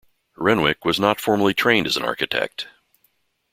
Renwick 0.35 0.83
was 0.83 0.99
not 0.99 1.21
formally 1.21 1.53
trained 1.53 1.85
as 1.85 1.95
an 1.95 2.01
architect. 2.03 2.67